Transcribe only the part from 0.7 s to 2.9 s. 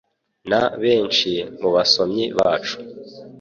benshi mu basomyi bacu.